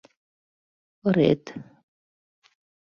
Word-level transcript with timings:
Ырет. 1.07 1.43